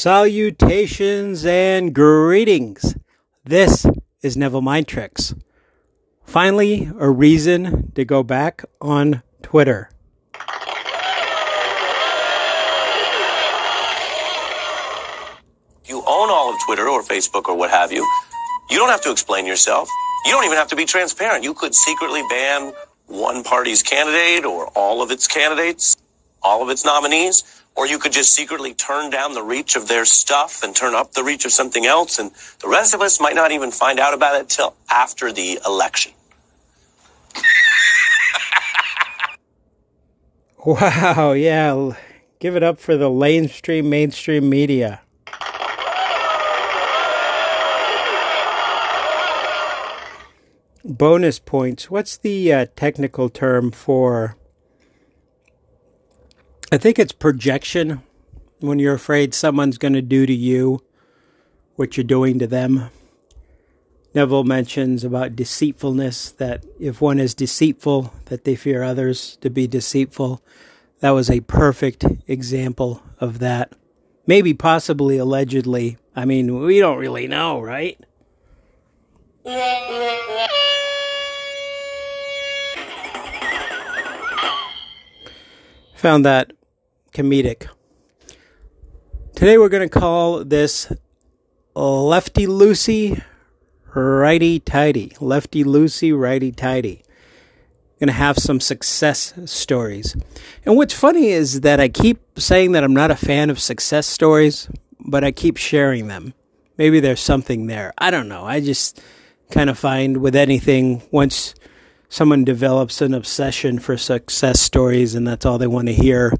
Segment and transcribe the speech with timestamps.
[0.00, 2.96] Salutations and greetings.
[3.44, 3.84] This
[4.22, 5.34] is Neville Mind Tricks.
[6.24, 9.90] Finally, a reason to go back on Twitter.
[15.84, 18.08] You own all of Twitter or Facebook or what have you.
[18.70, 19.86] You don't have to explain yourself.
[20.24, 21.44] You don't even have to be transparent.
[21.44, 22.72] You could secretly ban
[23.04, 25.98] one party's candidate or all of its candidates,
[26.42, 30.04] all of its nominees or you could just secretly turn down the reach of their
[30.04, 32.18] stuff and turn up the reach of something else.
[32.18, 35.60] And the rest of us might not even find out about it till after the
[35.66, 36.12] election.
[40.64, 41.92] wow, yeah.
[42.38, 45.02] Give it up for the mainstream, mainstream media.
[50.82, 51.90] Bonus points.
[51.90, 54.36] What's the uh, technical term for
[56.72, 58.00] I think it's projection
[58.60, 60.80] when you're afraid someone's going to do to you
[61.74, 62.90] what you're doing to them.
[64.14, 69.66] Neville mentions about deceitfulness that if one is deceitful, that they fear others to be
[69.66, 70.42] deceitful.
[71.00, 73.72] That was a perfect example of that.
[74.28, 75.98] Maybe, possibly, allegedly.
[76.14, 77.98] I mean, we don't really know, right?
[85.96, 86.52] Found that
[87.12, 87.68] comedic.
[89.34, 90.92] Today we're going to call this
[91.74, 93.22] Lefty Loosey
[93.94, 95.16] Righty Tighty.
[95.20, 97.02] Lefty Loosey Righty Tighty.
[97.98, 100.16] Going to have some success stories.
[100.64, 104.06] And what's funny is that I keep saying that I'm not a fan of success
[104.06, 106.32] stories, but I keep sharing them.
[106.78, 107.92] Maybe there's something there.
[107.98, 108.44] I don't know.
[108.44, 109.02] I just
[109.50, 111.54] kind of find with anything, once
[112.08, 116.32] someone develops an obsession for success stories and that's all they want to hear,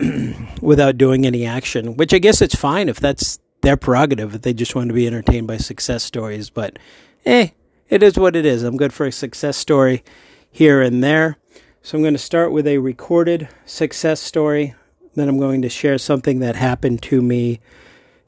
[0.60, 4.54] without doing any action, which I guess it's fine if that's their prerogative, if they
[4.54, 6.50] just want to be entertained by success stories.
[6.50, 6.78] But,
[7.26, 7.48] eh,
[7.88, 8.62] it is what it is.
[8.62, 10.04] I'm good for a success story
[10.50, 11.38] here and there.
[11.82, 14.74] So I'm going to start with a recorded success story.
[15.14, 17.60] Then I'm going to share something that happened to me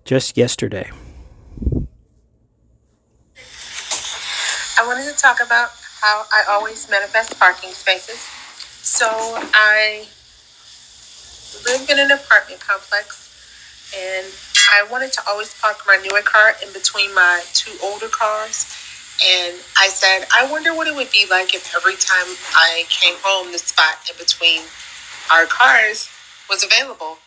[0.05, 0.91] just yesterday.
[4.79, 8.19] I wanted to talk about how I always manifest parking spaces.
[8.83, 10.07] So I
[11.67, 13.29] live in an apartment complex,
[13.97, 14.27] and
[14.73, 18.67] I wanted to always park my newer car in between my two older cars.
[19.23, 23.15] And I said, I wonder what it would be like if every time I came
[23.23, 24.63] home, the spot in between
[25.31, 26.09] our cars
[26.49, 27.19] was available.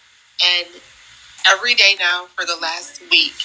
[0.44, 0.68] And
[1.48, 3.36] every day now for the last week,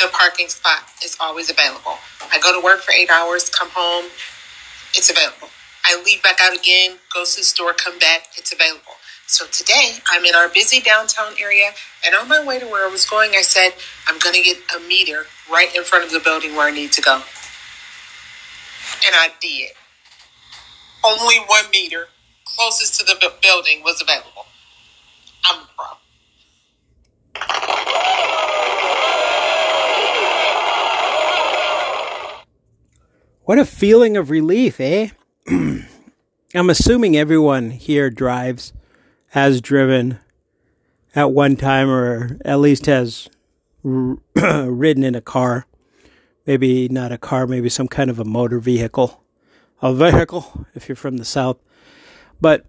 [0.00, 1.98] the parking spot is always available.
[2.30, 4.10] I go to work for eight hours, come home,
[4.94, 5.48] it's available.
[5.84, 8.98] I leave back out again, go to the store, come back, it's available.
[9.28, 11.70] So today I'm in our busy downtown area,
[12.06, 13.72] and on my way to where I was going, I said,
[14.06, 16.92] I'm going to get a meter right in front of the building where I need
[16.92, 17.14] to go.
[19.04, 19.72] And I did.
[21.04, 22.06] Only one meter
[22.44, 24.46] closest to the building was available.
[25.44, 25.66] I'm.
[33.42, 35.08] What a feeling of relief, eh?
[35.48, 38.72] I'm assuming everyone here drives
[39.28, 40.18] has driven
[41.14, 43.28] at one time or at least has
[43.82, 45.66] ridden in a car.
[46.46, 49.22] Maybe not a car, maybe some kind of a motor vehicle.
[49.82, 51.58] A vehicle, if you're from the South.
[52.40, 52.66] But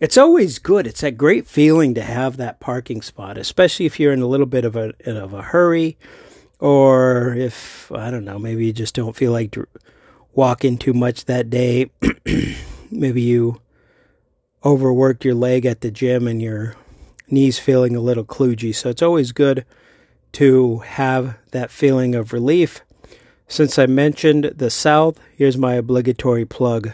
[0.00, 0.86] it's always good.
[0.86, 4.46] It's a great feeling to have that parking spot, especially if you're in a little
[4.46, 5.96] bit of a, of a hurry
[6.58, 9.56] or if, I don't know, maybe you just don't feel like
[10.34, 11.90] walking too much that day.
[12.90, 13.61] maybe you
[14.64, 16.76] overworked your leg at the gym and your
[17.28, 18.74] knees feeling a little kludgy.
[18.74, 19.64] So it's always good
[20.32, 22.82] to have that feeling of relief.
[23.48, 26.92] Since I mentioned the South, here's my obligatory plug.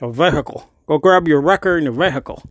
[0.00, 0.68] A vehicle.
[0.86, 2.42] Go grab your record and a vehicle.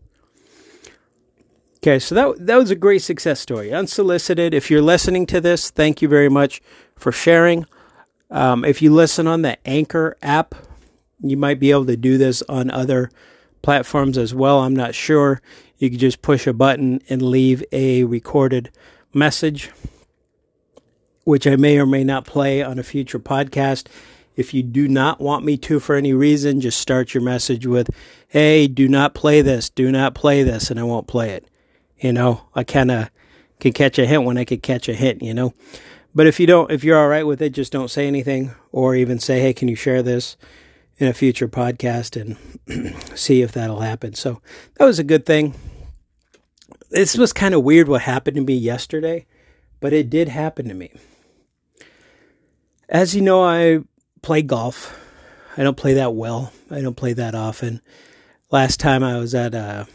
[1.78, 4.54] Okay, so that that was a great success story, unsolicited.
[4.54, 6.62] If you're listening to this, thank you very much
[6.96, 7.66] for sharing.
[8.30, 10.56] Um, if you listen on the Anchor app,
[11.22, 13.10] you might be able to do this on other
[13.62, 14.60] platforms as well.
[14.60, 15.42] I'm not sure.
[15.78, 18.72] You can just push a button and leave a recorded
[19.14, 19.72] message,
[21.24, 23.88] which I may or may not play on a future podcast.
[24.36, 27.90] If you do not want me to for any reason, just start your message with,
[28.28, 31.48] Hey, do not play this, do not play this, and I won't play it.
[32.00, 33.10] You know, I kind of
[33.60, 35.54] can catch a hint when I could catch a hint, you know.
[36.14, 38.96] But if you don't, if you're all right with it, just don't say anything or
[38.96, 40.38] even say, Hey, can you share this?
[40.98, 44.14] In a future podcast and see if that'll happen.
[44.14, 44.42] So
[44.76, 45.54] that was a good thing.
[46.90, 49.26] This was kind of weird what happened to me yesterday,
[49.80, 50.92] but it did happen to me.
[52.90, 53.80] As you know, I
[54.22, 54.98] play golf.
[55.58, 56.52] I don't play that well.
[56.72, 57.82] I don't play that often.
[58.50, 59.86] Last time I was at uh,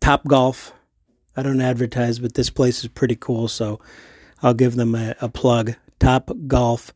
[0.00, 0.72] Top Golf.
[1.36, 3.80] I don't advertise, but this place is pretty cool, so
[4.42, 5.74] I'll give them a, a plug.
[5.98, 6.94] Top Golf.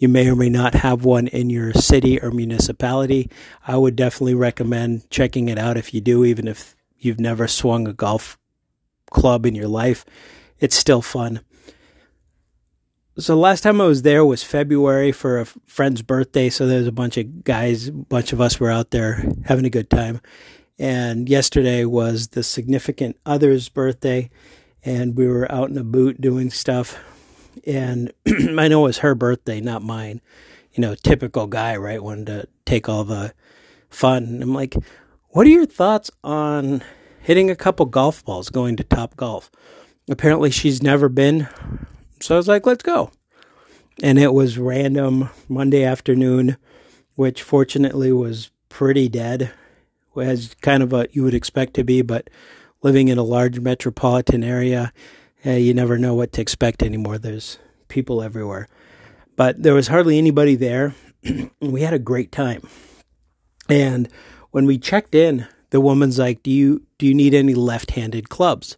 [0.00, 3.30] You may or may not have one in your city or municipality.
[3.68, 7.86] I would definitely recommend checking it out if you do, even if you've never swung
[7.86, 8.38] a golf
[9.10, 10.06] club in your life.
[10.58, 11.40] It's still fun.
[13.18, 16.48] So last time I was there was February for a friend's birthday.
[16.48, 19.70] So there's a bunch of guys, a bunch of us were out there having a
[19.70, 20.22] good time.
[20.78, 24.30] And yesterday was the significant other's birthday,
[24.82, 26.98] and we were out in a boot doing stuff.
[27.66, 30.20] And I know it was her birthday, not mine.
[30.72, 32.02] You know, typical guy, right?
[32.02, 33.34] Wanted to take all the
[33.88, 34.24] fun.
[34.24, 34.74] And I'm like,
[35.30, 36.82] what are your thoughts on
[37.20, 39.50] hitting a couple golf balls going to Top Golf?
[40.08, 41.48] Apparently, she's never been.
[42.20, 43.10] So I was like, let's go.
[44.02, 46.56] And it was random Monday afternoon,
[47.16, 49.52] which fortunately was pretty dead
[50.16, 52.30] as kind of what you would expect to be, but
[52.82, 54.92] living in a large metropolitan area,
[55.44, 57.18] you never know what to expect anymore.
[57.18, 57.58] There's
[57.88, 58.68] people everywhere.
[59.36, 60.94] But there was hardly anybody there.
[61.60, 62.62] we had a great time.
[63.68, 64.08] And
[64.50, 68.76] when we checked in, the woman's like, "Do you do you need any left-handed clubs?"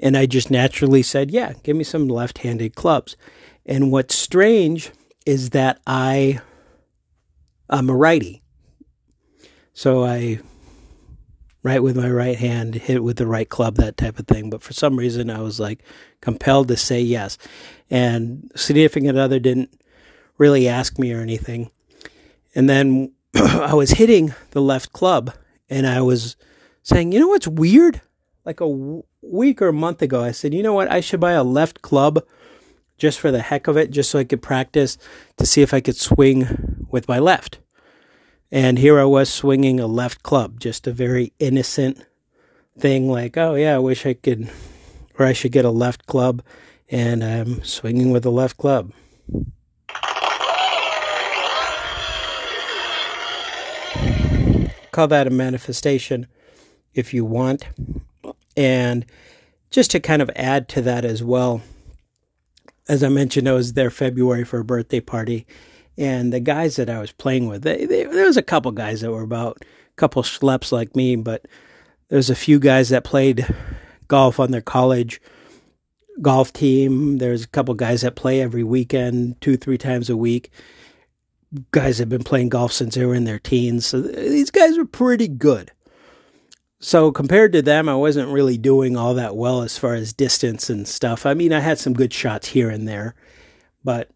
[0.00, 3.16] And I just naturally said, "Yeah, give me some left-handed clubs."
[3.66, 4.90] And what's strange
[5.26, 6.40] is that I
[7.68, 8.42] I'm a righty.
[9.74, 10.40] So I
[11.62, 14.50] right with my right hand, hit with the right club, that type of thing.
[14.50, 15.82] But for some reason, I was like
[16.20, 17.38] compelled to say yes.
[17.90, 19.70] And significant other didn't
[20.36, 21.70] really ask me or anything.
[22.54, 25.32] And then I was hitting the left club,
[25.68, 26.36] and I was
[26.82, 28.00] saying, you know what's weird?
[28.44, 30.90] Like a w- week or a month ago, I said, you know what?
[30.90, 32.24] I should buy a left club
[32.96, 34.98] just for the heck of it, just so I could practice
[35.36, 37.58] to see if I could swing with my left.
[38.50, 42.02] And here I was swinging a left club, just a very innocent
[42.78, 44.48] thing like, oh yeah, I wish I could,
[45.18, 46.42] or I should get a left club.
[46.90, 48.92] And I'm swinging with a left club.
[54.92, 56.26] Call that a manifestation
[56.94, 57.68] if you want.
[58.56, 59.04] And
[59.70, 61.60] just to kind of add to that as well,
[62.88, 65.46] as I mentioned, I was there February for a birthday party
[65.98, 69.00] and the guys that I was playing with, they, they, there was a couple guys
[69.00, 71.46] that were about a couple schleps like me, but
[72.08, 73.52] there's a few guys that played
[74.06, 75.20] golf on their college
[76.22, 77.18] golf team.
[77.18, 80.52] There's a couple guys that play every weekend, two, three times a week.
[81.72, 83.86] Guys have been playing golf since they were in their teens.
[83.86, 85.72] So these guys were pretty good.
[86.80, 90.70] So compared to them, I wasn't really doing all that well as far as distance
[90.70, 91.26] and stuff.
[91.26, 93.16] I mean, I had some good shots here and there,
[93.82, 94.10] but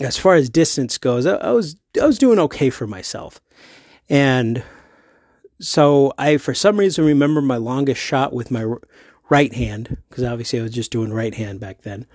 [0.00, 3.40] as far as distance goes, I, I was I was doing okay for myself,
[4.08, 4.62] and
[5.60, 8.66] so I for some reason remember my longest shot with my
[9.28, 12.06] right hand because obviously I was just doing right hand back then,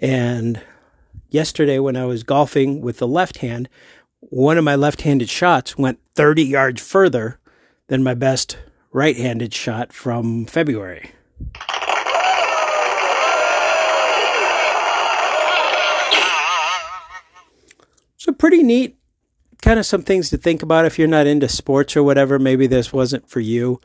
[0.00, 0.60] and
[1.30, 3.68] yesterday when I was golfing with the left hand,
[4.20, 7.38] one of my left-handed shots went 30 yards further
[7.88, 8.56] than my best
[8.92, 11.10] right-handed shot from February.
[18.42, 18.98] Pretty neat.
[19.62, 22.40] Kind of some things to think about if you're not into sports or whatever.
[22.40, 23.80] Maybe this wasn't for you,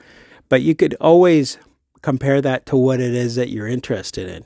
[0.49, 1.59] but you could always
[2.01, 4.43] compare that to what it is that you're interested in,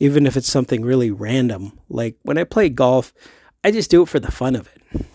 [0.00, 1.80] even if it's something really random.
[1.88, 3.14] Like when I play golf,
[3.64, 5.06] I just do it for the fun of it.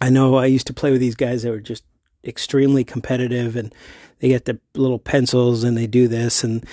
[0.00, 1.84] I know I used to play with these guys that were just
[2.24, 3.74] extremely competitive and
[4.20, 6.64] they get the little pencils and they do this and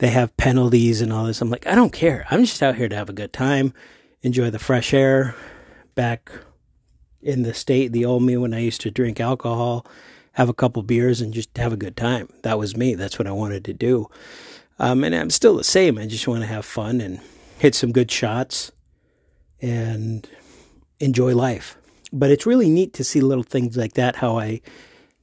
[0.00, 1.40] they have penalties and all this.
[1.40, 2.26] I'm like, I don't care.
[2.30, 3.72] I'm just out here to have a good time,
[4.20, 5.34] enjoy the fresh air,
[5.94, 6.30] back
[7.20, 9.86] in the state, the old me when I used to drink alcohol,
[10.32, 12.28] have a couple beers, and just have a good time.
[12.42, 12.94] That was me.
[12.94, 14.08] That's what I wanted to do.
[14.78, 15.98] Um, and I'm still the same.
[15.98, 17.20] I just want to have fun and
[17.58, 18.72] hit some good shots
[19.60, 20.28] and
[20.98, 21.76] enjoy life.
[22.12, 24.16] But it's really neat to see little things like that.
[24.16, 24.60] How I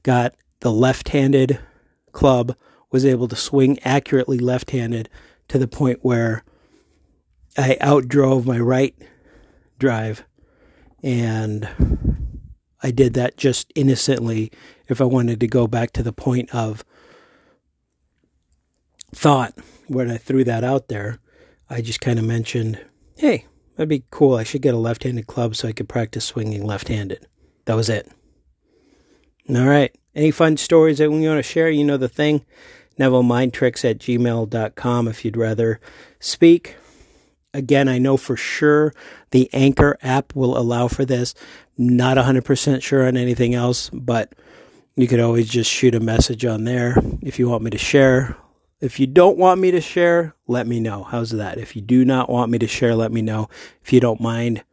[0.02, 1.58] got the left-handed
[2.12, 2.56] club
[2.90, 5.08] was able to swing accurately left-handed
[5.48, 6.44] to the point where
[7.56, 8.94] I outdrove my right
[9.78, 10.24] drive
[11.02, 11.68] and
[12.82, 14.50] I did that just innocently
[14.88, 16.84] if I wanted to go back to the point of
[19.14, 19.54] thought
[19.86, 21.18] when I threw that out there.
[21.68, 22.84] I just kind of mentioned,
[23.16, 24.36] hey, that'd be cool.
[24.36, 27.26] I should get a left handed club so I could practice swinging left handed.
[27.66, 28.10] That was it.
[29.48, 29.94] All right.
[30.14, 31.70] Any fun stories that we want to share?
[31.70, 32.44] You know the thing.
[32.98, 35.80] NevilleMindTricks at gmail.com if you'd rather
[36.18, 36.76] speak.
[37.52, 38.92] Again, I know for sure
[39.30, 41.34] the Anchor app will allow for this.
[41.76, 44.34] Not 100% sure on anything else, but
[44.96, 48.36] you could always just shoot a message on there if you want me to share.
[48.80, 51.02] If you don't want me to share, let me know.
[51.02, 51.58] How's that?
[51.58, 53.48] If you do not want me to share, let me know.
[53.82, 54.64] If you don't mind,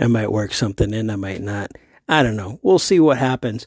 [0.00, 1.70] I might work something in, I might not.
[2.08, 2.58] I don't know.
[2.62, 3.66] We'll see what happens.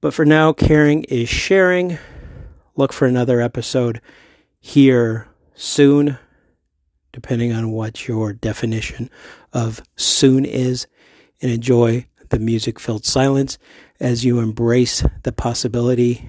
[0.00, 1.98] But for now, caring is sharing.
[2.76, 4.00] Look for another episode
[4.60, 6.18] here soon,
[7.12, 9.10] depending on what your definition
[9.52, 10.86] of soon is,
[11.42, 13.58] and enjoy the music filled silence
[13.98, 16.26] as you embrace the possibility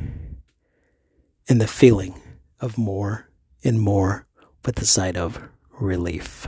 [1.48, 2.20] and the feeling
[2.60, 3.30] of more
[3.64, 4.26] and more
[4.66, 5.40] with the sight of
[5.80, 6.48] relief.